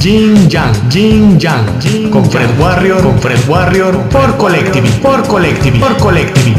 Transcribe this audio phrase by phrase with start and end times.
[0.00, 5.94] Jin Yang, Jin Yang, con Fred Warrior, con Fred Warrior, por Collective, por Collective, por
[5.98, 6.56] Collective.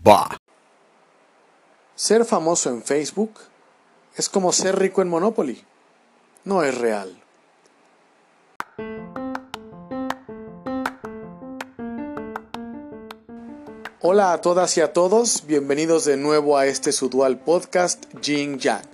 [0.00, 0.26] Va.
[1.94, 3.32] Ser famoso en Facebook
[4.16, 5.62] es como ser rico en Monopoly.
[6.44, 7.22] No es real.
[14.00, 18.58] Hola a todas y a todos, bienvenidos de nuevo a este su dual podcast Jin
[18.58, 18.86] Yang,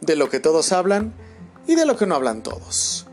[0.00, 1.25] de lo que todos hablan
[1.66, 3.06] y de lo que no hablan todos.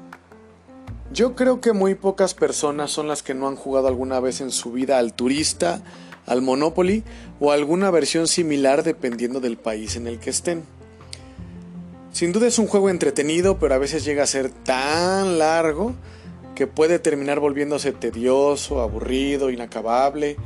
[1.11, 4.51] Yo creo que muy pocas personas son las que no han jugado alguna vez en
[4.51, 5.81] su vida al turista,
[6.25, 7.03] al Monopoly
[7.39, 10.63] o alguna versión similar dependiendo del país en el que estén.
[12.11, 15.93] Sin duda es un juego entretenido, pero a veces llega a ser tan largo
[16.55, 20.37] que puede terminar volviéndose tedioso, aburrido, inacabable.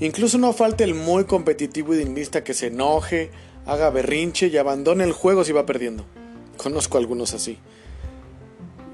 [0.00, 3.30] Incluso no falta el muy competitivo y dinista que se enoje,
[3.66, 6.04] haga berrinche y abandone el juego si va perdiendo.
[6.58, 7.56] Conozco algunos así.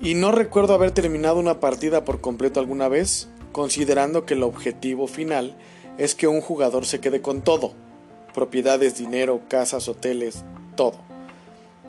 [0.01, 5.09] Y no recuerdo haber terminado una partida por completo alguna vez, considerando que el objetivo
[5.09, 5.57] final
[5.99, 7.73] es que un jugador se quede con todo.
[8.35, 10.45] Propiedades, dinero, casas, hoteles,
[10.77, 10.99] todo.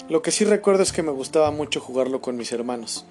[0.08, 3.06] Lo que sí recuerdo es que me gustaba mucho jugarlo con mis hermanos,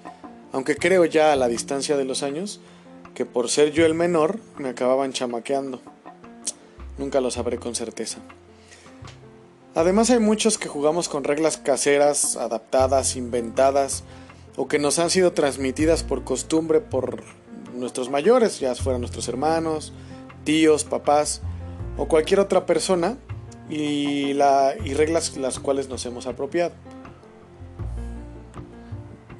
[0.51, 2.61] aunque creo ya a la distancia de los años
[3.13, 5.81] que por ser yo el menor me acababan chamaqueando.
[6.97, 8.19] Nunca lo sabré con certeza.
[9.75, 14.05] Además hay muchos que jugamos con reglas caseras, adaptadas, inventadas,
[14.55, 17.21] o que nos han sido transmitidas por costumbre por
[17.73, 19.91] nuestros mayores, ya fueran nuestros hermanos,
[20.45, 21.41] tíos, papás
[21.97, 23.17] o cualquier otra persona,
[23.69, 26.71] y, y reglas las cuales nos hemos apropiado.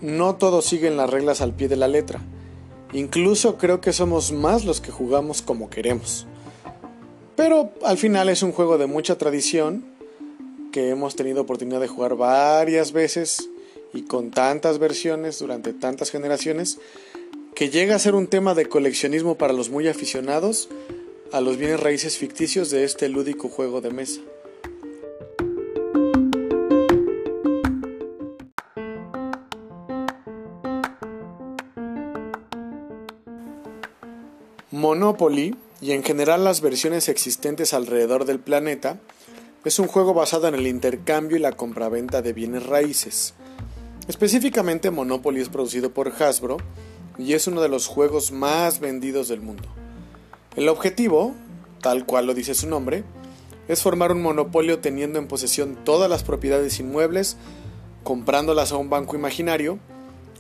[0.02, 2.19] No todos siguen las reglas al pie de la letra.
[2.91, 6.28] Incluso creo que somos más los que jugamos como queremos.
[7.38, 9.95] Pero al final es un juego de mucha tradición
[10.76, 13.50] que hemos tenido oportunidad de jugar varias veces
[13.94, 16.80] y con tantas versiones durante tantas generaciones
[17.56, 20.68] que llega a ser un tema de coleccionismo para los muy aficionados
[21.31, 24.19] a los bienes raíces ficticios de este lúdico juego de mesa.
[34.72, 39.00] Monopoly, y en general las versiones existentes alrededor del planeta,
[39.66, 43.34] es un juego basado en el intercambio y la compraventa de bienes raíces.
[44.08, 46.58] Específicamente Monopoly es producido por Hasbro
[47.18, 49.68] y es uno de los juegos más vendidos del mundo.
[50.56, 51.34] El objetivo,
[51.81, 53.04] tal cual lo dice su nombre,
[53.68, 57.36] es formar un monopolio teniendo en posesión todas las propiedades inmuebles,
[58.04, 59.80] comprándolas a un banco imaginario,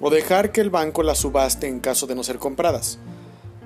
[0.01, 2.99] o dejar que el banco las subaste en caso de no ser compradas.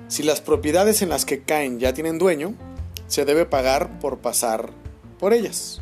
[0.08, 2.54] Si las propiedades en las que caen ya tienen dueño,
[3.08, 4.70] se debe pagar por pasar
[5.20, 5.80] por ellas.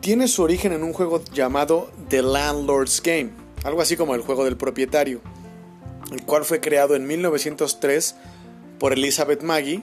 [0.00, 3.30] Tiene su origen en un juego llamado The Landlord's Game,
[3.62, 5.20] algo así como el juego del propietario,
[6.10, 8.16] el cual fue creado en 1903
[8.80, 9.82] por Elizabeth Maggie,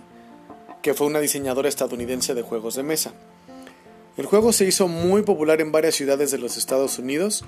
[0.81, 3.13] que fue una diseñadora estadounidense de juegos de mesa.
[4.17, 7.45] El juego se hizo muy popular en varias ciudades de los Estados Unidos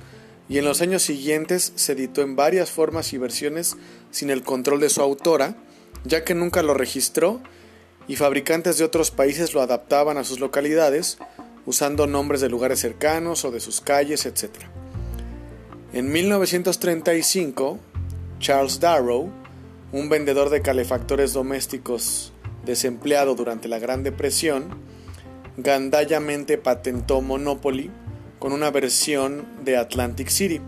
[0.48, 3.76] y en los años siguientes se editó en varias formas y versiones
[4.12, 5.56] sin el control de su autora,
[6.06, 7.42] ya que nunca lo registró
[8.08, 11.18] y fabricantes de otros países lo adaptaban a sus localidades
[11.66, 14.50] usando nombres de lugares cercanos o de sus calles, etc.
[15.94, 17.80] En 1935,
[18.40, 19.30] Charles Darrow,
[19.92, 22.34] un vendedor de calefactores domésticos
[22.66, 24.70] desempleado durante la Gran Depresión,
[25.58, 27.92] gandallamente patentó Monopoly
[28.40, 30.62] con una versión de Atlantic City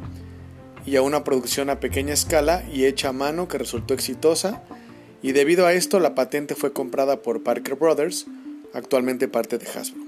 [0.85, 4.63] y a una producción a pequeña escala y hecha a mano que resultó exitosa
[5.23, 8.27] y debido a esto la patente fue comprada por Parker Brothers,
[8.73, 10.03] actualmente parte de Hasbro.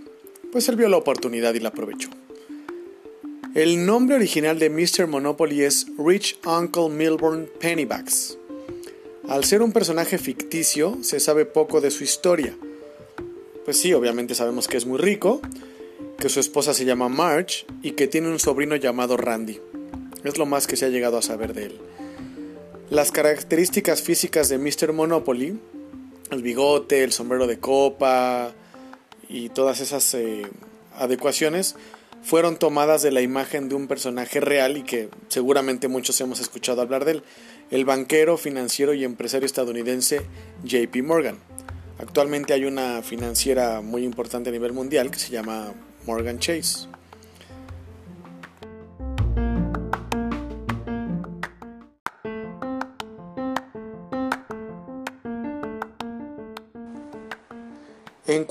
[0.51, 2.09] Pues él vio la oportunidad y la aprovechó.
[3.55, 5.07] El nombre original de Mr.
[5.07, 8.37] Monopoly es Rich Uncle Milburn Pennybags.
[9.29, 12.55] Al ser un personaje ficticio, se sabe poco de su historia.
[13.63, 15.41] Pues sí, obviamente sabemos que es muy rico,
[16.19, 19.61] que su esposa se llama Marge y que tiene un sobrino llamado Randy.
[20.25, 21.79] Es lo más que se ha llegado a saber de él.
[22.95, 24.93] Las características físicas de Mr.
[24.93, 25.59] Monopoly,
[26.31, 28.53] el bigote, el sombrero de copa
[29.27, 30.43] y todas esas eh,
[30.97, 31.75] adecuaciones,
[32.23, 36.81] fueron tomadas de la imagen de un personaje real y que seguramente muchos hemos escuchado
[36.81, 37.23] hablar de él,
[37.69, 40.21] el banquero, financiero y empresario estadounidense
[40.63, 41.37] JP Morgan.
[41.99, 45.73] Actualmente hay una financiera muy importante a nivel mundial que se llama
[46.05, 46.94] Morgan Chase.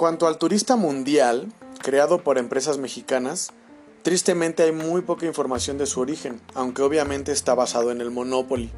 [0.04, 1.50] Cuanto al turista mundial,
[1.82, 3.54] creado por empresas mexicanas,
[4.02, 8.70] Tristemente hay muy poca información de su origen, aunque obviamente está basado en el Monopoly.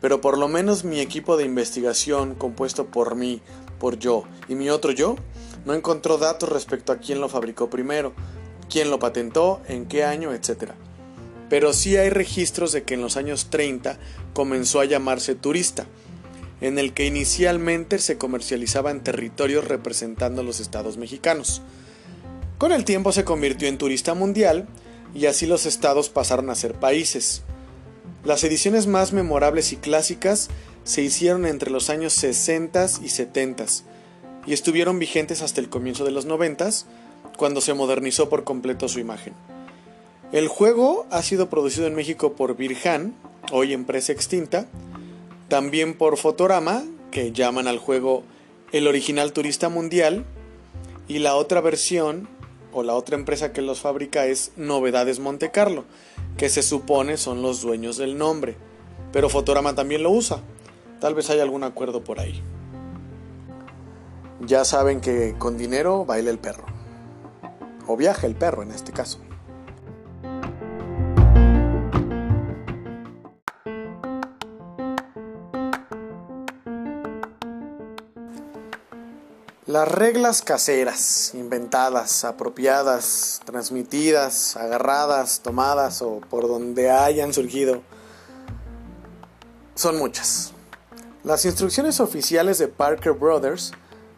[0.00, 3.40] Pero por lo menos mi equipo de investigación, compuesto por mí,
[3.78, 5.14] por yo y mi otro yo,
[5.64, 8.12] no encontró datos respecto a quién lo fabricó primero,
[8.68, 10.72] quién lo patentó, en qué año, etc.
[11.48, 14.00] Pero sí hay registros de que en los años 30
[14.34, 15.86] comenzó a llamarse turista,
[16.60, 21.62] en el que inicialmente se comercializaba en territorios representando los estados mexicanos.
[22.58, 24.66] Con el tiempo se convirtió en turista mundial
[25.14, 27.42] y así los estados pasaron a ser países.
[28.24, 30.48] Las ediciones más memorables y clásicas
[30.84, 33.66] se hicieron entre los años 60 y 70
[34.46, 36.70] y estuvieron vigentes hasta el comienzo de los 90
[37.36, 39.34] cuando se modernizó por completo su imagen.
[40.32, 43.14] El juego ha sido producido en México por Virjan,
[43.52, 44.66] hoy empresa extinta,
[45.48, 48.24] también por Fotorama, que llaman al juego
[48.72, 50.24] el original turista mundial,
[51.08, 52.28] y la otra versión
[52.72, 55.84] o la otra empresa que los fabrica es Novedades Monte Carlo,
[56.36, 58.56] que se supone son los dueños del nombre.
[59.12, 60.40] Pero Fotorama también lo usa.
[61.00, 62.42] Tal vez haya algún acuerdo por ahí.
[64.40, 66.66] Ya saben que con dinero baila el perro.
[67.86, 69.20] O viaja el perro en este caso.
[79.76, 87.82] Las reglas caseras, inventadas, apropiadas, transmitidas, agarradas, tomadas o por donde hayan surgido,
[89.74, 90.52] son muchas.
[91.24, 93.72] Las instrucciones oficiales de Parker Brothers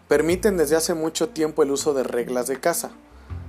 [0.06, 2.90] permiten desde hace mucho tiempo el uso de reglas de caza,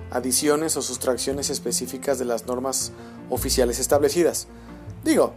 [0.10, 2.92] adiciones o sustracciones específicas de las normas
[3.30, 4.48] oficiales establecidas.
[5.04, 5.36] Digo,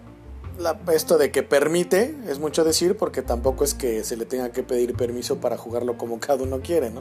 [0.93, 4.63] esto de que permite es mucho decir porque tampoco es que se le tenga que
[4.63, 7.01] pedir permiso para jugarlo como cada uno quiere, ¿no?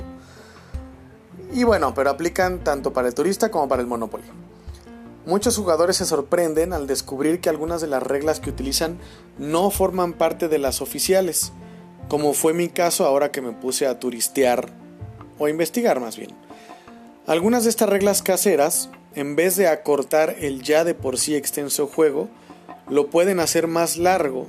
[1.54, 4.24] Y bueno, pero aplican tanto para el turista como para el Monopoly.
[5.26, 8.98] Muchos jugadores se sorprenden al descubrir que algunas de las reglas que utilizan
[9.38, 11.52] no forman parte de las oficiales,
[12.08, 14.70] como fue mi caso ahora que me puse a turistear
[15.38, 16.32] o investigar más bien.
[17.28, 21.86] Algunas de estas reglas caseras, en vez de acortar el ya de por sí extenso
[21.86, 22.30] juego,
[22.92, 24.48] lo pueden hacer más largo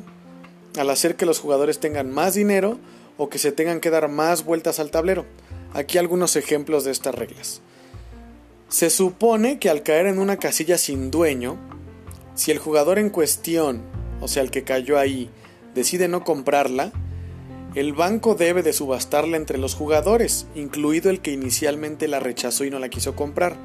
[0.76, 2.76] al hacer que los jugadores tengan más dinero
[3.16, 5.24] o que se tengan que dar más vueltas al tablero.
[5.72, 7.62] Aquí algunos ejemplos de estas reglas.
[8.68, 11.56] Se supone que al caer en una casilla sin dueño,
[12.34, 13.82] si el jugador en cuestión,
[14.20, 15.30] o sea el que cayó ahí,
[15.76, 16.90] decide no comprarla,
[17.76, 22.70] el banco debe de subastarla entre los jugadores, incluido el que inicialmente la rechazó y
[22.70, 23.56] no la quiso comprar.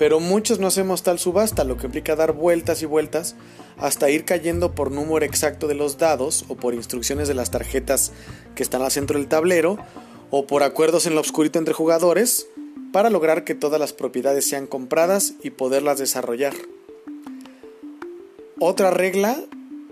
[0.00, 3.36] Pero muchos no hacemos tal subasta, lo que implica dar vueltas y vueltas
[3.76, 8.10] hasta ir cayendo por número exacto de los dados o por instrucciones de las tarjetas
[8.54, 9.76] que están al centro del tablero
[10.30, 12.46] o por acuerdos en lo obscurito entre jugadores
[12.94, 16.54] para lograr que todas las propiedades sean compradas y poderlas desarrollar.
[18.58, 19.36] Otra regla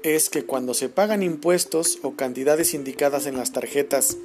[0.05, 4.17] es que cuando se pagan impuestos o cantidades indicadas en las tarjetas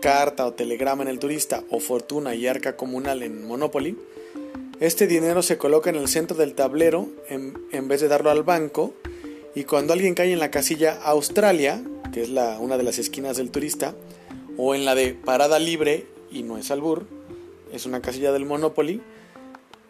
[0.00, 3.94] carta o telegrama en el turista o fortuna y arca comunal en Monopoly,
[4.80, 8.94] este dinero se coloca en el centro del tablero en, vez de darlo al banco
[9.54, 11.82] y cuando alguien cae en la casilla Australia,
[12.12, 13.94] que es la, una de las esquinas del turista,
[14.56, 17.06] o en la de parada libre, y no es albur,
[17.72, 19.00] es una casilla del Monopoly,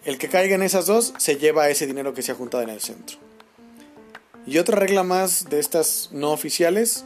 [0.05, 2.71] el que caiga en esas dos se lleva ese dinero que se ha juntado en
[2.71, 3.18] el centro.
[4.47, 7.04] Y otra regla más de estas no oficiales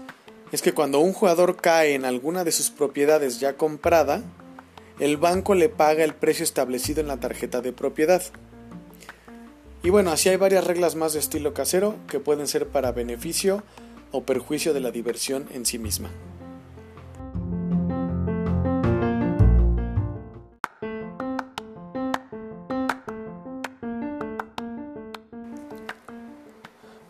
[0.53, 4.23] es que cuando un jugador cae en alguna de sus propiedades ya comprada,
[5.03, 8.23] el banco le paga el precio establecido en la tarjeta de propiedad.
[9.83, 13.65] Y bueno, así hay varias reglas más de estilo casero que pueden ser para beneficio
[14.13, 16.09] o perjuicio de la diversión en sí misma.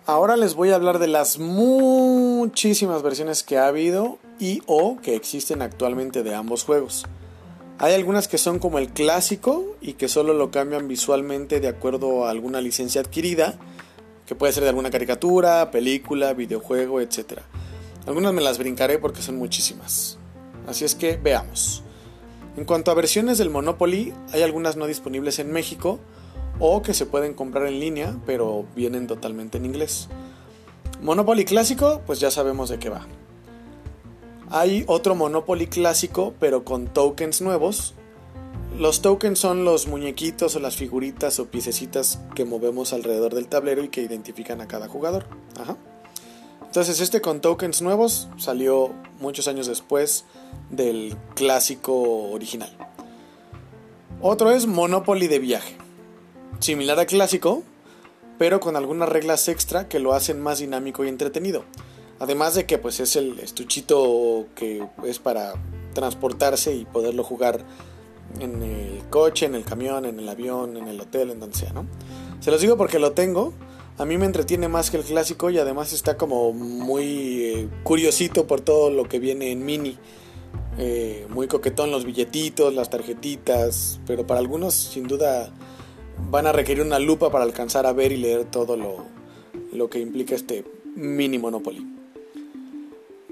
[0.06, 5.14] Ahora les voy a hablar de las muchísimas versiones que ha habido y o que
[5.14, 7.04] existen actualmente de ambos juegos.
[7.78, 12.26] Hay algunas que son como el clásico y que solo lo cambian visualmente de acuerdo
[12.26, 13.58] a alguna licencia adquirida,
[14.26, 17.40] que puede ser de alguna caricatura, película, videojuego, etc.
[18.06, 20.18] Algunas me las brincaré porque son muchísimas.
[20.66, 21.82] Así es que veamos.
[22.56, 25.98] En cuanto a versiones del Monopoly, hay algunas no disponibles en México
[26.60, 30.08] o que se pueden comprar en línea, pero vienen totalmente en inglés.
[31.00, 33.06] Monopoly clásico, pues ya sabemos de qué va.
[34.54, 37.94] Hay otro Monopoly clásico, pero con tokens nuevos.
[38.78, 43.82] Los tokens son los muñequitos o las figuritas o piececitas que movemos alrededor del tablero
[43.82, 45.24] y que identifican a cada jugador.
[46.66, 48.90] Entonces este con tokens nuevos salió
[49.20, 50.26] muchos años después
[50.68, 52.76] del clásico original.
[54.20, 55.78] Otro es Monopoly de viaje.
[56.60, 57.62] similar al clásico,
[58.38, 61.64] pero con algunas reglas extra que lo hacen más dinámico y entretenido.
[62.22, 65.54] Además de que pues es el estuchito que es para
[65.92, 67.64] transportarse y poderlo jugar
[68.38, 71.72] en el coche, en el camión, en el avión, en el hotel, en donde sea,
[71.72, 71.84] ¿no?
[72.38, 73.52] Se los digo porque lo tengo.
[73.98, 78.46] A mí me entretiene más que el clásico y además está como muy eh, curiosito
[78.46, 79.98] por todo lo que viene en mini.
[80.78, 85.52] Eh, muy coquetón los billetitos, las tarjetitas, pero para algunos sin duda
[86.30, 89.06] van a requerir una lupa para alcanzar a ver y leer todo lo,
[89.72, 90.64] lo que implica este
[90.94, 92.01] mini Monopoly.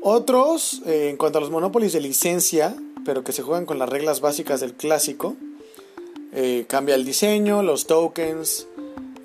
[0.03, 3.89] Otros, eh, en cuanto a los Monopolies de licencia, pero que se juegan con las
[3.89, 5.37] reglas básicas del clásico,
[6.69, 8.69] cambia el diseño, los tokens,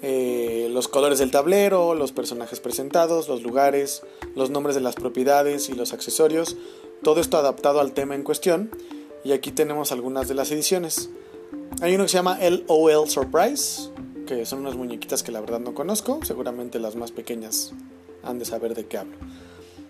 [0.07, 4.03] eh, los colores del tablero, los personajes presentados, los lugares,
[4.35, 6.57] los nombres de las propiedades y los accesorios,
[7.01, 8.69] todo esto adaptado al tema en cuestión.
[9.23, 11.09] Y aquí tenemos algunas de las ediciones.
[11.81, 13.89] Hay uno que se llama LOL Surprise,
[14.27, 17.73] que son unas muñequitas que la verdad no conozco, seguramente las más pequeñas
[18.21, 19.17] han de saber de qué hablo.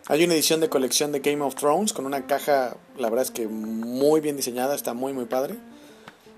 [0.07, 3.31] Hay una edición de colección de Game of Thrones con una caja, la verdad es
[3.31, 5.55] que muy bien diseñada, está muy muy padre.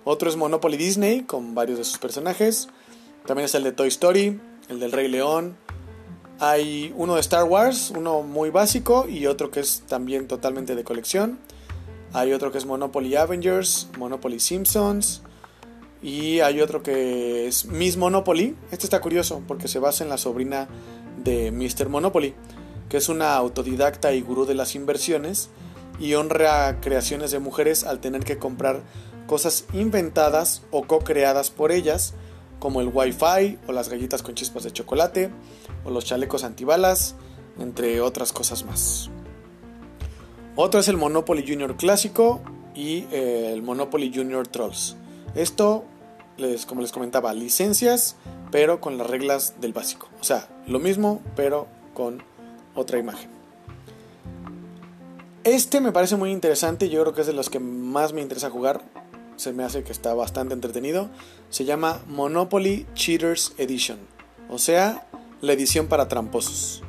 [0.05, 2.69] Otro es Monopoly Disney con varios de sus personajes.
[3.25, 5.57] También es el de Toy Story, el del Rey León.
[6.39, 10.86] Hay uno de Star Wars, uno muy básico y otro que es también totalmente de
[10.86, 11.38] colección.
[12.13, 15.24] Hay otro que es Monopoly Avengers, Monopoly Simpsons.
[16.01, 18.55] Y hay otro que es Miss Monopoly.
[18.71, 20.69] Este está curioso porque se basa en la sobrina
[21.21, 21.89] de Mr.
[21.89, 22.33] Monopoly,
[22.89, 25.50] que es una autodidacta y gurú de las inversiones
[26.00, 28.82] y honra creaciones de mujeres al tener que comprar
[29.25, 32.13] cosas inventadas o co-creadas por ellas
[32.60, 35.29] como el Wi-Fi o las galletas con chispas de chocolate
[35.86, 37.15] o los chalecos antibalas,
[37.60, 39.10] entre otras cosas más.
[40.56, 42.41] Otro es el Monopoly Junior clásico
[42.74, 44.96] y eh, el Monopoly Junior Trolls.
[45.36, 45.86] Esto,
[46.38, 48.15] les, como les comentaba, licencias,
[48.51, 50.10] pero con las reglas del básico.
[50.20, 52.24] O sea, lo mismo, pero con
[52.77, 53.29] otra imagen.
[55.43, 58.50] Este me parece muy interesante, yo creo que es de los que más me interesa
[58.50, 58.84] jugar
[59.38, 61.10] se me hace que está bastante entretenido.
[61.50, 64.00] Se llama Monopoly Cheaters Edition,
[64.50, 65.07] o sea,
[65.41, 66.84] la edición para tramposos.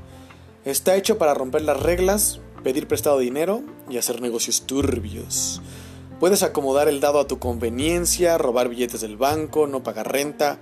[0.64, 5.62] Está hecho para romper las reglas, pedir prestado dinero y hacer negocios turbios.
[6.18, 10.58] Puedes acomodar el dado a tu conveniencia, robar billetes del banco, no pagar renta.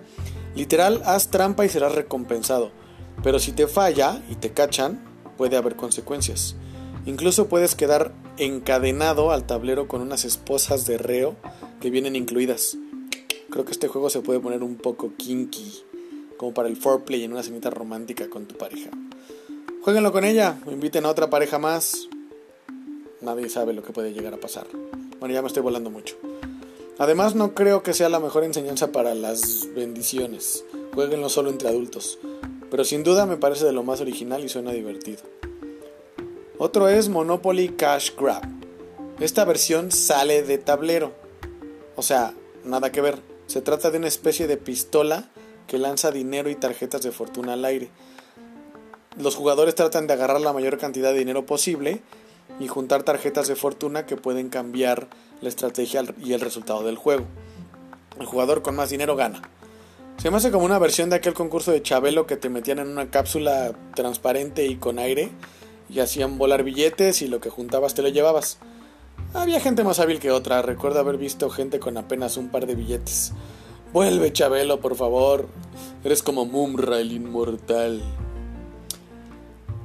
[0.54, 2.73] Literal, haz trampa y serás recompensado.
[3.23, 6.57] Pero si te falla y te cachan, puede haber consecuencias.
[7.07, 11.37] Incluso puedes quedar encadenado al tablero con unas esposas de reo
[11.81, 12.76] que vienen incluidas.
[13.50, 15.83] Creo que este juego se puede poner un poco kinky,
[16.37, 18.90] como para el foreplay en una cenita romántica con tu pareja.
[19.83, 22.09] Jueguenlo con ella, o inviten a otra pareja más.
[23.21, 24.66] Nadie sabe lo que puede llegar a pasar.
[25.21, 26.16] Bueno, ya me estoy volando mucho.
[26.99, 30.64] Además, no creo que sea la mejor enseñanza para las bendiciones.
[30.93, 32.19] Jueguenlo solo entre adultos.
[32.70, 35.23] Pero sin duda me parece de lo más original y suena divertido.
[36.58, 38.42] Otro es Monopoly Cash Grab.
[39.20, 41.12] Esta versión sale de tablero.
[41.96, 43.20] O sea, nada que ver.
[43.46, 45.30] Se trata de una especie de pistola
[45.66, 47.90] que lanza dinero y tarjetas de fortuna al aire.
[49.18, 52.02] Los jugadores tratan de agarrar la mayor cantidad de dinero posible
[52.61, 55.08] y juntar tarjetas de fortuna que pueden cambiar
[55.40, 57.25] la estrategia y el resultado del juego.
[58.20, 59.42] El jugador con más dinero gana.
[60.18, 62.88] Se me hace como una versión de aquel concurso de Chabelo que te metían en
[62.88, 65.30] una cápsula transparente y con aire
[65.90, 68.58] y hacían volar billetes y lo que juntabas te lo llevabas.
[69.35, 72.75] Había gente más hábil que otra, recuerdo haber visto gente con apenas un par de
[72.75, 73.35] billetes.
[73.92, 75.49] Vuelve, Chabelo, por favor.
[76.02, 78.02] Eres como Mumra, el inmortal.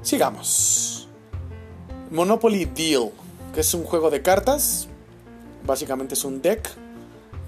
[0.02, 1.08] Sigamos.
[2.10, 3.12] Monopoly Deal,
[3.54, 4.88] que es un juego de cartas.
[5.66, 6.70] Básicamente es un deck.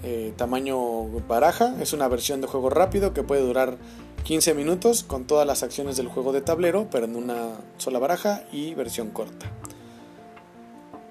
[0.06, 1.74] Eh, tamaño baraja.
[1.80, 3.78] Es una versión de juego rápido que puede durar
[4.24, 8.44] 15 minutos con todas las acciones del juego de tablero, pero en una sola baraja
[8.52, 9.50] y versión corta.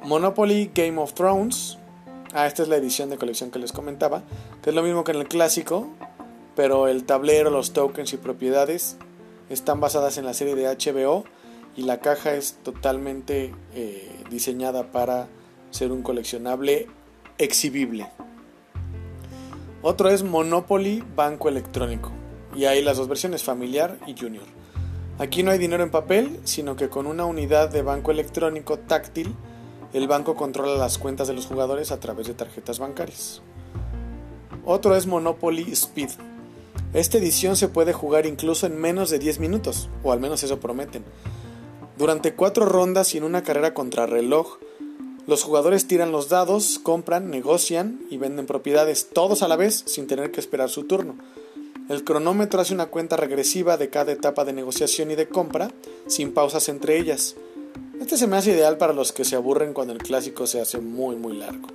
[0.03, 1.79] Monopoly Game of Thrones.
[2.33, 4.21] Ah, esta es la edición de colección que les comentaba,
[4.61, 5.87] que es lo mismo que en el clásico,
[6.55, 8.97] pero el tablero, los tokens y propiedades
[9.49, 11.23] están basadas en la serie de HBO
[11.75, 15.27] y la caja es totalmente eh, diseñada para
[15.71, 16.87] ser un coleccionable
[17.39, 18.07] exhibible.
[19.85, 22.09] Otro es Monopoly Banco Electrónico
[22.55, 24.45] y hay las dos versiones, familiar y junior.
[25.19, 29.35] Aquí no hay dinero en papel, sino que con una unidad de banco electrónico táctil
[29.91, 33.41] el banco controla las cuentas de los jugadores a través de tarjetas bancarias.
[34.63, 36.11] Otro es Monopoly Speed.
[36.93, 40.61] Esta edición se puede jugar incluso en menos de 10 minutos, o al menos eso
[40.61, 41.03] prometen.
[41.97, 44.59] Durante cuatro rondas y en una carrera contra reloj,
[45.25, 50.05] los jugadores tiran los dados, compran, negocian y venden propiedades, todos a la vez sin
[50.05, 51.15] tener que esperar su turno.
[51.87, 55.71] El cronómetro hace una cuenta regresiva de cada etapa de negociación y de compra,
[56.07, 57.35] sin pausas entre ellas.
[58.01, 60.79] Este se me hace ideal para los que se aburren cuando el clásico se hace
[60.79, 61.67] muy muy largo.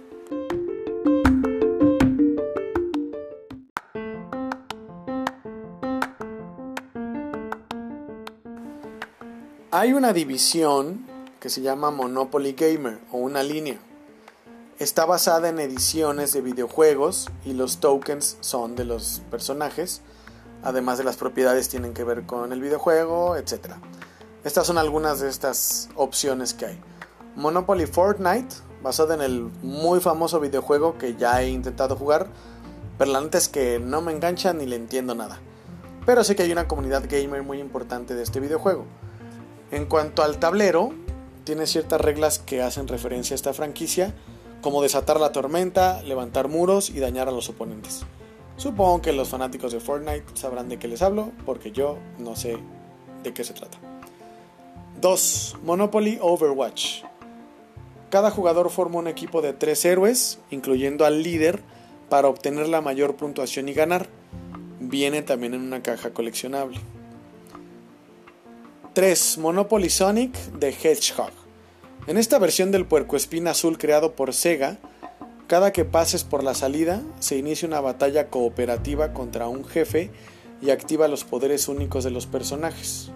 [9.70, 11.06] Hay una división
[11.40, 12.98] que se llama Monopoly Gamer
[13.28, 13.78] una línea.
[14.78, 20.00] Está basada en ediciones de videojuegos y los tokens son de los personajes.
[20.62, 23.75] Además de las propiedades tienen que ver con el videojuego, etc.
[24.44, 26.80] Estas son algunas de estas opciones que hay.
[27.37, 32.28] Monopoly Fortnite, basada en el muy famoso videojuego que ya he intentado jugar,
[32.97, 35.38] pero la neta es que no me engancha ni le entiendo nada.
[36.06, 38.87] Pero sé que hay una comunidad gamer muy importante de este videojuego.
[39.70, 40.94] En cuanto al tablero,
[41.48, 44.12] tiene ciertas reglas que hacen referencia a esta franquicia,
[44.60, 48.04] como desatar la tormenta, levantar muros y dañar a los oponentes.
[48.58, 52.58] Supongo que los fanáticos de Fortnite sabrán de qué les hablo, porque yo no sé
[53.22, 53.78] de qué se trata.
[55.00, 55.56] 2.
[55.62, 57.04] Monopoly Overwatch.
[58.10, 61.62] Cada jugador forma un equipo de tres héroes, incluyendo al líder,
[62.10, 64.06] para obtener la mayor puntuación y ganar.
[64.80, 66.78] Viene también en una caja coleccionable.
[68.98, 69.38] 3.
[69.38, 71.30] Monopoly Sonic de Hedgehog.
[72.08, 74.78] En esta versión del puercoespín azul creado por Sega,
[75.46, 80.10] cada que pases por la salida se inicia una batalla cooperativa contra un jefe
[80.60, 83.12] y activa los poderes únicos de los personajes.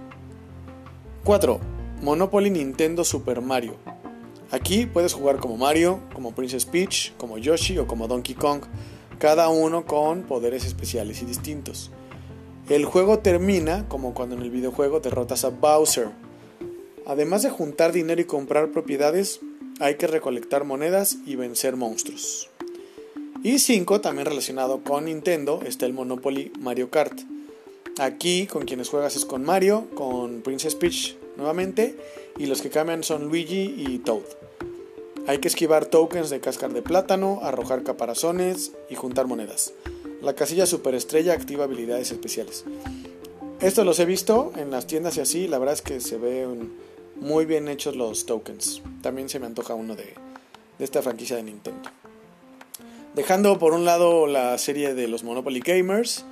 [1.25, 1.59] 4.
[2.01, 3.75] Monopoly Nintendo Super Mario.
[4.53, 8.63] Aquí puedes jugar como Mario, como Princess Peach, como Yoshi o como Donkey Kong,
[9.19, 11.91] cada uno con poderes especiales y distintos.
[12.69, 16.11] El juego termina como cuando en el videojuego derrotas a Bowser.
[17.07, 19.41] Además de juntar dinero y comprar propiedades,
[19.81, 22.49] hay que recolectar monedas y vencer monstruos.
[23.43, 27.19] Y 5, también relacionado con Nintendo, está el Monopoly Mario Kart.
[27.99, 31.97] Aquí con quienes juegas es con Mario, con Princess Peach nuevamente,
[32.39, 34.23] y los que cambian son Luigi y Toad.
[35.27, 39.73] Hay que esquivar tokens de cáscar de plátano, arrojar caparazones y juntar monedas.
[40.23, 42.65] La casilla superestrella activa habilidades especiales.
[43.61, 46.73] Esto los he visto en las tiendas y así, la verdad es que se ven
[47.17, 48.83] muy bien hechos los tokens.
[49.03, 50.15] También se me antoja uno de,
[50.79, 51.91] de esta franquicia de Nintendo.
[53.17, 56.25] Dejando por un lado la serie de los Monopoly Gamers,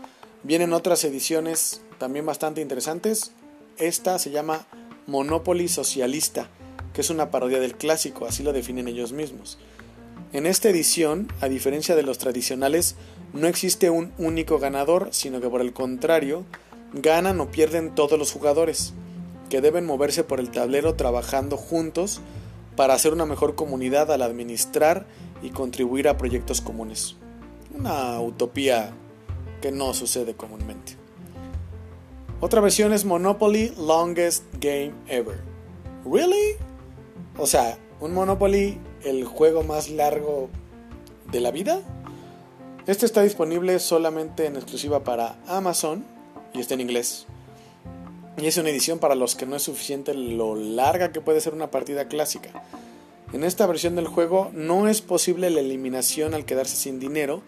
[0.45, 3.33] vienen otras ediciones también bastante interesantes.
[3.77, 4.69] Esta se llama
[5.09, 6.49] Monopoly Socialista,
[6.95, 9.59] que es una parodia del clásico, así lo definen ellos mismos.
[10.33, 12.95] En esta edición, a diferencia de los tradicionales,
[13.33, 16.45] no existe un único ganador, sino que por el contrario,
[16.93, 18.93] ganan o pierden todos los jugadores,
[19.49, 22.21] que deben moverse por el tablero trabajando juntos
[22.77, 25.07] para hacer una mejor comunidad al administrar
[25.43, 27.17] y contribuir a proyectos comunes.
[27.77, 28.93] Una utopía
[29.61, 30.97] que no sucede comúnmente.
[32.41, 35.41] Otra versión es Monopoly Longest Game Ever.
[36.05, 36.57] ¿Really?
[37.37, 40.49] O sea, un Monopoly, el juego más largo
[41.31, 41.81] de la vida.
[42.87, 46.05] Este está disponible solamente en exclusiva para Amazon
[46.53, 47.27] y está en inglés.
[48.39, 51.53] Y es una edición para los que no es suficiente lo larga que puede ser
[51.53, 52.65] una partida clásica.
[53.33, 57.43] En esta versión del juego no es posible la eliminación al quedarse sin dinero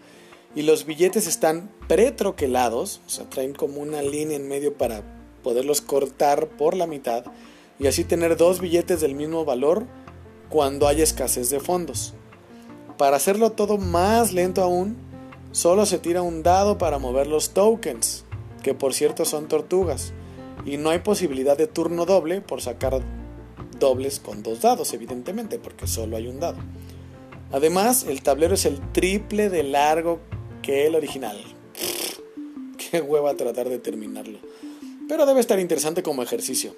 [0.55, 5.01] y los billetes están pretroquelados, o sea, traen como una línea en medio para
[5.41, 7.25] poderlos cortar por la mitad
[7.79, 9.85] y así tener dos billetes del mismo valor
[10.53, 12.13] cuando hay escasez de fondos.
[12.99, 14.95] Para hacerlo todo más lento aún,
[15.51, 18.23] solo se tira un dado para mover los tokens,
[18.61, 20.13] que por cierto son tortugas,
[20.63, 23.01] y no hay posibilidad de turno doble por sacar
[23.79, 26.59] dobles con dos dados, evidentemente, porque solo hay un dado.
[27.51, 30.19] Además, el tablero es el triple de largo
[30.61, 31.41] que el original.
[32.91, 34.37] Qué hueva tratar de terminarlo.
[35.09, 36.75] Pero debe estar interesante como ejercicio.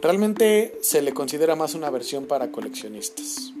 [0.00, 3.52] Realmente se le considera más una versión para coleccionistas.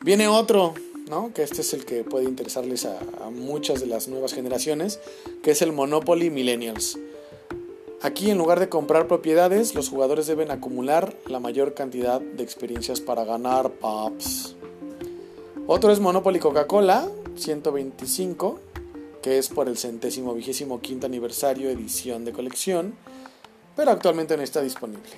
[0.00, 0.72] Viene otro,
[1.10, 1.34] ¿no?
[1.34, 5.00] que este es el que puede interesarles a, a, muchas de las nuevas generaciones,
[5.42, 6.98] que es el Monopoly Millennials.
[8.00, 13.00] Aquí en lugar de comprar propiedades, los jugadores deben acumular la mayor cantidad de experiencias
[13.00, 14.56] para ganar pops.
[15.66, 18.58] Otro es Monopoly Coca-Cola 125,
[19.20, 22.94] que es por el centésimo vigésimo quinto aniversario edición de colección
[23.76, 25.10] pero actualmente no está disponible.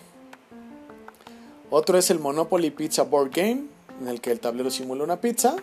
[1.71, 3.65] Otro es el Monopoly Pizza Board Game,
[4.01, 5.57] en el que el tablero simula una pizza.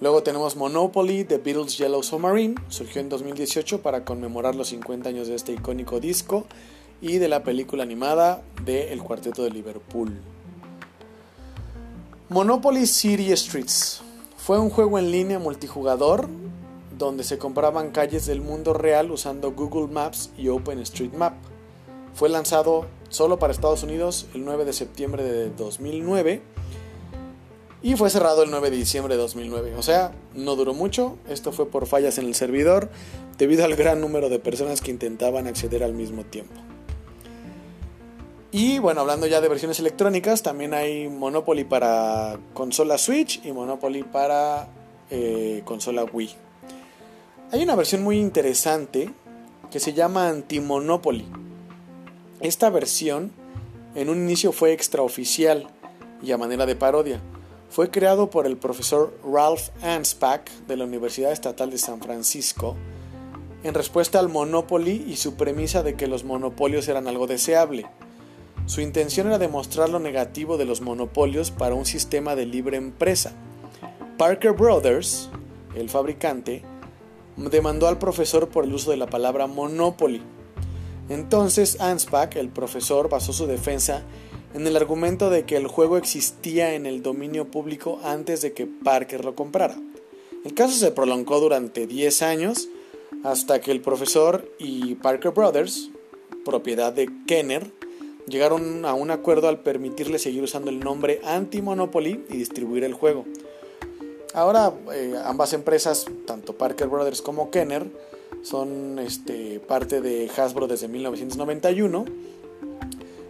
[0.00, 5.28] Luego tenemos Monopoly The Beatles Yellow Submarine, surgió en 2018 para conmemorar los 50 años
[5.28, 6.46] de este icónico disco
[7.00, 10.20] y de la película animada de El Cuarteto de Liverpool.
[12.28, 14.02] Monopoly City Streets
[14.36, 16.28] fue un juego en línea multijugador
[16.96, 21.34] donde se compraban calles del mundo real usando Google Maps y OpenStreetMap.
[22.14, 26.42] Fue lanzado solo para Estados Unidos el 9 de septiembre de 2009
[27.80, 29.76] y fue cerrado el 9 de diciembre de 2009.
[29.76, 32.90] O sea, no duró mucho, esto fue por fallas en el servidor
[33.38, 36.54] debido al gran número de personas que intentaban acceder al mismo tiempo.
[38.50, 44.04] Y bueno, hablando ya de versiones electrónicas, también hay Monopoly para consola Switch y Monopoly
[44.04, 44.68] para
[45.10, 46.34] eh, consola Wii.
[47.52, 49.10] Hay una versión muy interesante
[49.70, 51.26] que se llama Anti-Monopoly.
[52.40, 53.32] Esta versión
[53.96, 55.66] en un inicio fue extraoficial
[56.22, 57.20] y a manera de parodia.
[57.68, 62.76] Fue creado por el profesor Ralph Anspach de la Universidad Estatal de San Francisco
[63.64, 67.86] en respuesta al Monopoly y su premisa de que los monopolios eran algo deseable.
[68.66, 73.32] Su intención era demostrar lo negativo de los monopolios para un sistema de libre empresa.
[74.16, 75.28] Parker Brothers,
[75.74, 76.62] el fabricante,
[77.36, 80.22] demandó al profesor por el uso de la palabra monopoly.
[81.08, 84.02] Entonces Anspach, el profesor, basó su defensa
[84.54, 88.66] en el argumento de que el juego existía en el dominio público antes de que
[88.66, 89.76] Parker lo comprara.
[90.44, 92.68] El caso se prolongó durante 10 años
[93.24, 95.90] hasta que el profesor y Parker Brothers,
[96.44, 97.70] propiedad de Kenner,
[98.28, 103.24] llegaron a un acuerdo al permitirle seguir usando el nombre Anti-Monopoly y distribuir el juego.
[104.34, 107.86] Ahora eh, ambas empresas, tanto Parker Brothers como Kenner,
[108.42, 112.04] son este, parte de Hasbro desde 1991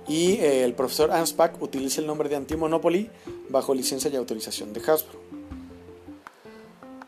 [0.09, 3.11] y eh, el profesor Anspach utiliza el nombre de Anti-Monopoly
[3.51, 5.21] bajo licencia y autorización de Hasbro.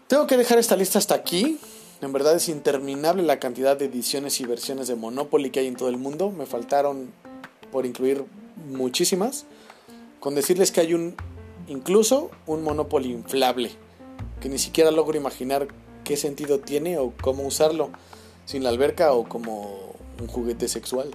[0.06, 1.58] Tengo que dejar esta lista hasta aquí.
[2.02, 5.76] En verdad es interminable la cantidad de ediciones y versiones de Monopoly que hay en
[5.76, 6.30] todo el mundo.
[6.30, 7.10] Me faltaron
[7.70, 8.24] por incluir
[8.68, 9.46] muchísimas,
[10.18, 11.14] con decirles que hay un,
[11.68, 13.70] incluso un Monopoly inflable,
[14.40, 15.68] que ni siquiera logro imaginar
[16.04, 17.90] qué sentido tiene o cómo usarlo,
[18.44, 21.10] sin la alberca o como un juguete sexual.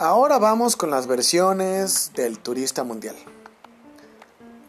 [0.00, 3.16] Ahora vamos con las versiones del turista mundial.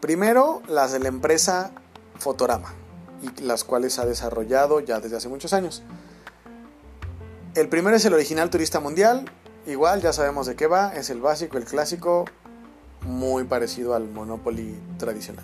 [0.01, 1.71] Primero, las de la empresa
[2.17, 2.73] Fotorama,
[3.21, 5.83] y las cuales ha desarrollado ya desde hace muchos años.
[7.55, 9.25] El primero es el original Turista Mundial,
[9.65, 12.25] igual ya sabemos de qué va, es el básico, el clásico,
[13.01, 15.43] muy parecido al Monopoly tradicional.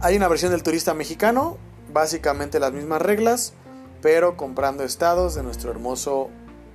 [0.00, 1.56] Hay una versión del Turista Mexicano,
[1.92, 3.52] básicamente las mismas reglas,
[4.00, 6.30] pero comprando estados de nuestro hermoso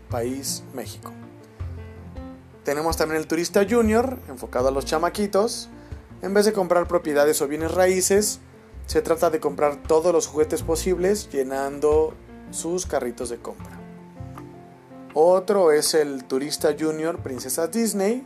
[0.10, 1.12] país México.
[2.63, 5.70] Tenemos también el Turista Junior, enfocado a los chamaquitos,
[6.22, 8.39] en vez de comprar propiedades o bienes raíces,
[8.86, 12.13] se trata de comprar todos los juguetes posibles llenando
[12.52, 13.77] sus carritos de compra.
[15.19, 18.23] Otro es el Turista Junior Princesa Disney,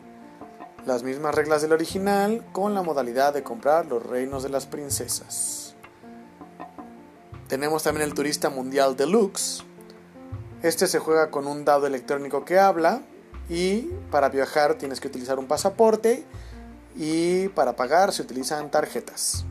[0.85, 5.73] las mismas reglas del original con la modalidad de comprar los reinos de las princesas.
[7.47, 9.63] Tenemos también el Turista Mundial Deluxe.
[10.63, 13.03] Este se juega con un dado electrónico que habla
[13.47, 16.25] y para viajar tienes que utilizar un pasaporte
[16.97, 19.45] y para pagar se utilizan tarjetas.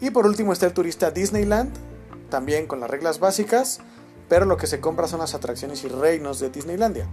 [0.00, 1.70] Y por último está el turista Disneyland,
[2.30, 3.80] también con las reglas básicas,
[4.32, 7.06] pero lo que se compra son las atracciones y reinos de Disneylandia.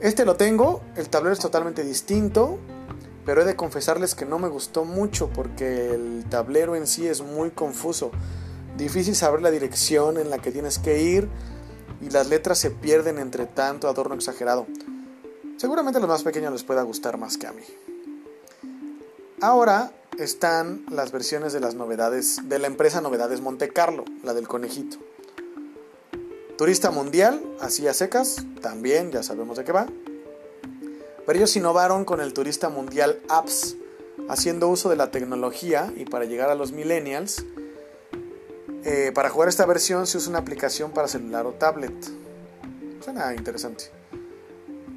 [0.00, 2.58] Este lo tengo, el tablero es totalmente distinto,
[3.24, 7.22] pero he de confesarles que no me gustó mucho porque el tablero en sí es
[7.22, 8.10] muy confuso.
[8.76, 11.28] Difícil saber la dirección en la que tienes que ir
[12.00, 14.66] y las letras se pierden entre tanto adorno exagerado.
[15.58, 17.62] Seguramente a los más pequeños les pueda gustar más que a mí.
[19.40, 24.48] Ahora están las versiones de las novedades de la empresa Novedades Monte Carlo, la del
[24.48, 24.98] conejito.
[26.60, 29.86] Turista Mundial, así a secas, también ya sabemos de qué va.
[31.24, 33.76] Pero ellos innovaron con el Turista Mundial Apps,
[34.28, 37.46] haciendo uso de la tecnología y para llegar a los millennials.
[38.84, 41.94] Eh, para jugar esta versión se usa una aplicación para celular o tablet.
[43.02, 43.84] Suena interesante.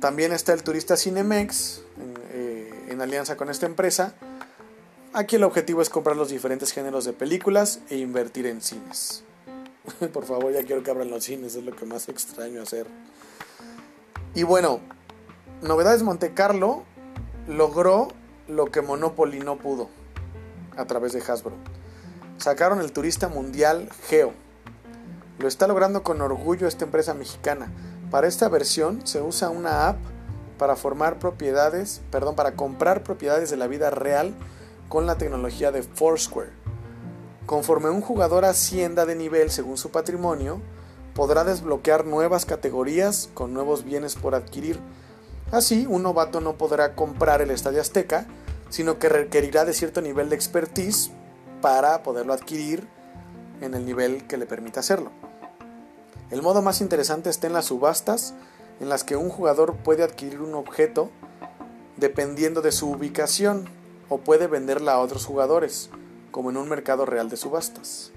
[0.01, 1.81] También está el turista Cinemex
[2.33, 4.15] eh, en, alianza con esta empresa.
[5.13, 9.23] Aquí el objetivo es comprar los diferentes géneros de películas e invertir en cines.
[10.13, 12.87] Por favor, ya quiero que abran los cines, es lo que más extraño hacer.
[14.35, 14.79] Y bueno,
[15.61, 16.83] Novedades Monte Carlo
[17.47, 18.07] logró
[18.47, 19.89] lo que Monopoly no pudo
[20.75, 21.55] a través de Hasbro.
[22.37, 24.33] Sacaron el turista mundial Geo.
[25.39, 27.71] Lo está logrando con orgullo esta empresa mexicana
[28.13, 29.97] para esta versión se usa una app
[30.59, 34.35] para formar propiedades, perdón, para comprar propiedades de la vida real
[34.87, 36.51] con la tecnología de Foursquare.
[37.45, 40.61] Conforme un jugador ascienda de nivel según su patrimonio,
[41.13, 44.79] podrá desbloquear nuevas categorías con nuevos bienes por adquirir.
[45.51, 48.25] Así, un novato no podrá comprar el Estadio Azteca,
[48.69, 51.11] sino que requerirá de cierto nivel de expertise
[51.61, 52.87] para poderlo adquirir
[53.61, 55.11] en el nivel que le permita hacerlo.
[56.31, 58.33] El modo más interesante está en las subastas,
[58.79, 61.11] en las que un jugador puede adquirir un objeto
[61.97, 63.69] dependiendo de su ubicación
[64.09, 65.89] o puede venderla a otros jugadores,
[66.33, 68.11] como en un mercado real de subastas.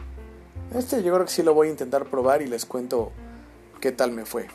[0.75, 3.13] Este yo creo que sí lo voy a intentar probar y les cuento
[3.81, 4.49] qué tal me fue.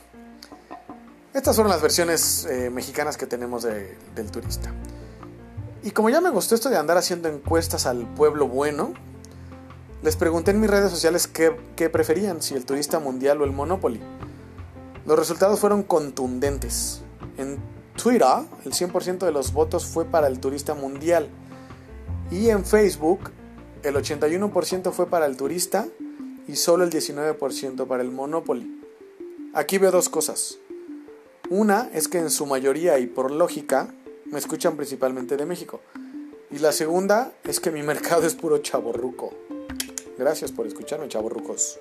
[1.32, 4.74] Estas fueron las versiones eh, mexicanas que tenemos del turista.
[5.82, 8.92] Y como ya me gustó esto de andar haciendo encuestas al pueblo bueno,
[10.02, 13.52] les pregunté en mis redes sociales qué, qué preferían, si el turista mundial o el
[13.52, 14.00] Monopoly.
[15.06, 17.02] Los resultados fueron contundentes.
[17.38, 17.58] En
[18.00, 18.28] Twitter,
[18.64, 21.28] el 100% de los votos fue para el turista mundial.
[22.30, 23.30] Y en Facebook,
[23.82, 25.88] el 81% fue para el turista
[26.46, 28.80] y solo el 19% para el Monopoly.
[29.54, 30.58] Aquí veo dos cosas.
[31.50, 33.92] Una es que en su mayoría y por lógica
[34.26, 35.80] me escuchan principalmente de México.
[36.50, 39.34] Y la segunda es que mi mercado es puro chaborruco.
[40.18, 41.78] Gracias por escucharme, chavos rucos.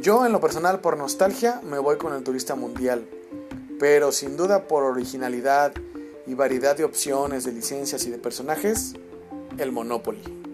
[0.00, 3.06] Yo, en lo personal, por nostalgia, me voy con el turista mundial.
[3.78, 5.72] Pero sin duda, por originalidad
[6.26, 8.94] y variedad de opciones, de licencias y de personajes,
[9.58, 10.47] el Monopoly.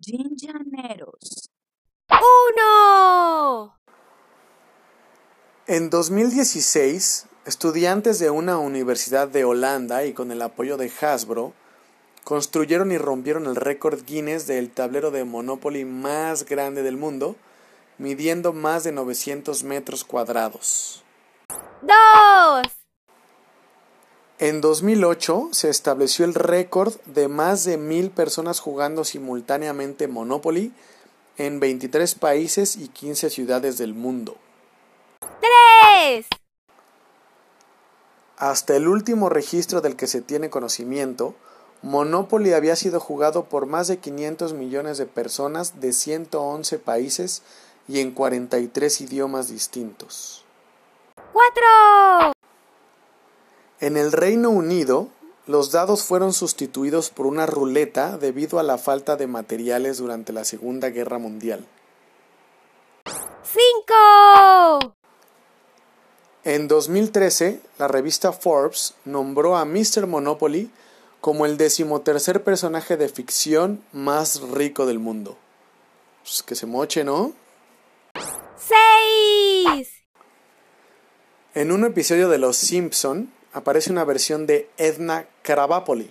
[0.00, 1.50] Ginjaneros.
[2.10, 3.76] ¡Uno!
[5.66, 11.52] En 2016, Estudiantes de una universidad de Holanda y con el apoyo de Hasbro
[12.24, 17.36] construyeron y rompieron el récord Guinness del tablero de Monopoly más grande del mundo,
[17.98, 21.04] midiendo más de 900 metros cuadrados.
[21.82, 22.75] ¡Dos!
[24.38, 30.74] En 2008 se estableció el récord de más de mil personas jugando simultáneamente Monopoly
[31.38, 34.36] en 23 países y 15 ciudades del mundo.
[35.40, 36.26] ¡Tres!
[38.36, 41.34] Hasta el último registro del que se tiene conocimiento,
[41.80, 47.42] Monopoly había sido jugado por más de 500 millones de personas de 111 países
[47.88, 50.44] y en 43 idiomas distintos.
[51.32, 52.34] ¡Cuatro!
[53.78, 55.08] En el Reino Unido,
[55.46, 60.44] los dados fueron sustituidos por una ruleta debido a la falta de materiales durante la
[60.44, 61.66] Segunda Guerra Mundial.
[63.42, 64.94] ¡Cinco!
[66.42, 70.06] En 2013, la revista Forbes nombró a Mr.
[70.06, 70.70] Monopoly
[71.20, 75.36] como el decimotercer personaje de ficción más rico del mundo.
[76.22, 77.34] Pues que se moche, ¿no?
[78.56, 79.90] ¡Seis!
[81.54, 86.10] En un episodio de Los Simpson aparece una versión de Edna Krabappoli,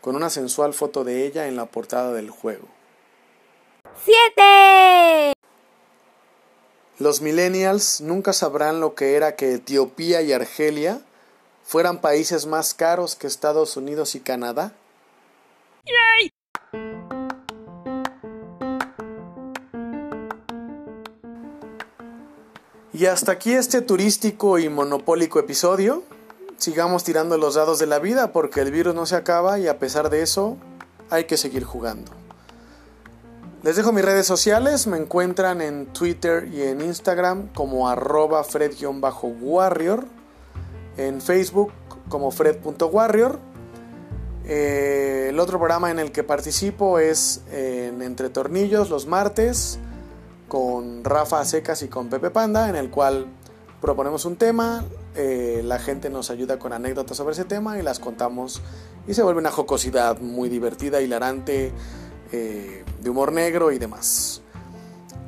[0.00, 2.66] con una sensual foto de ella en la portada del juego.
[4.06, 5.34] ¡Siete!
[6.98, 11.02] Los millennials nunca sabrán lo que era que Etiopía y Argelia
[11.62, 14.72] fueran países más caros que Estados Unidos y Canadá.
[22.94, 26.02] Y hasta aquí este turístico y monopólico episodio.
[26.58, 29.78] Sigamos tirando los dados de la vida porque el virus no se acaba y a
[29.78, 30.56] pesar de eso
[31.08, 32.10] hay que seguir jugando.
[33.62, 40.04] Les dejo mis redes sociales, me encuentran en Twitter y en Instagram como arroba fred-warrior,
[40.96, 41.72] en Facebook
[42.08, 43.38] como fred.warrior.
[44.44, 49.78] Eh, el otro programa en el que participo es en Entre Tornillos los martes
[50.48, 53.26] con Rafa Secas y con Pepe Panda, en el cual
[53.80, 54.84] proponemos un tema,
[55.18, 58.62] eh, la gente nos ayuda con anécdotas sobre ese tema y las contamos
[59.08, 61.72] y se vuelve una jocosidad muy divertida, hilarante
[62.30, 64.42] eh, de humor negro y demás.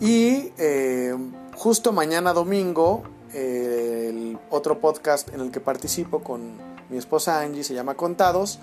[0.00, 1.14] Y eh,
[1.56, 6.58] justo mañana domingo, eh, el otro podcast en el que participo con
[6.90, 8.58] mi esposa Angie se llama Contados.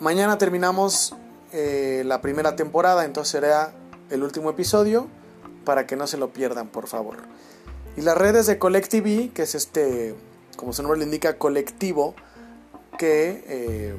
[0.00, 1.14] Mañana terminamos
[1.52, 3.72] la primera temporada, entonces será
[4.08, 5.08] el último episodio
[5.64, 7.16] para que no se lo pierdan, por favor.
[7.96, 10.14] Y las redes de Collective, que es este,
[10.56, 12.14] como su nombre le indica, colectivo,
[12.98, 13.94] que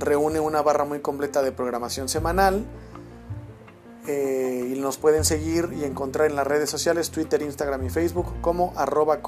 [0.00, 2.64] reúne una barra muy completa de programación semanal.
[4.06, 8.26] Eh, y nos pueden seguir y encontrar en las redes sociales, Twitter, Instagram y Facebook
[8.40, 9.20] como arroba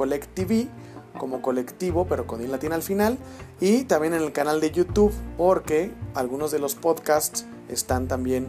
[1.19, 3.19] como colectivo, pero con i latina al final.
[3.61, 8.49] Y también en el canal de YouTube, porque algunos de los podcasts están también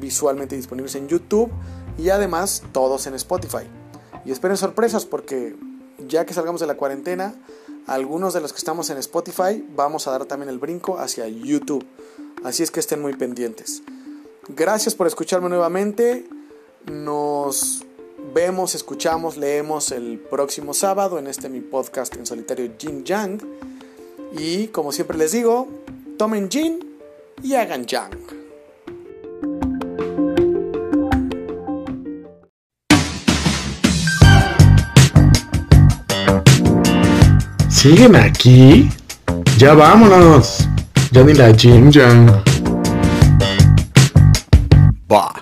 [0.00, 1.50] visualmente disponibles en YouTube
[1.98, 3.79] y además todos en Spotify.
[4.24, 5.56] Y esperen sorpresas porque
[6.06, 7.34] ya que salgamos de la cuarentena,
[7.86, 11.84] algunos de los que estamos en Spotify vamos a dar también el brinco hacia YouTube.
[12.44, 13.82] Así es que estén muy pendientes.
[14.48, 16.26] Gracias por escucharme nuevamente.
[16.86, 17.84] Nos
[18.34, 23.40] vemos, escuchamos, leemos el próximo sábado en este mi podcast en solitario Jin Yang.
[24.32, 25.68] Y como siempre les digo,
[26.16, 26.98] tomen Jin
[27.42, 28.39] y hagan Yang.
[37.80, 38.90] ¿Siguen aquí?
[39.56, 40.68] Ya vámonos.
[41.12, 42.28] Ya ni la Jin Yang.
[45.08, 45.32] Bah.